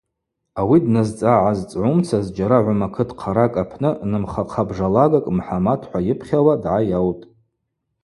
[0.59, 7.23] Ауи дназцӏгӏа-гӏазцӏгӏумца зджьара гӏвыма кыт хъаракӏ апны нымхахъа-бжалагакӏ Мхӏамат– хӏва йыпхьауа, дгӏайаутӏ.